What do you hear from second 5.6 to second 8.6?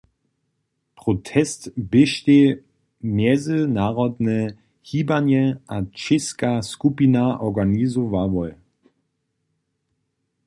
a čěska skupina organizowałoj.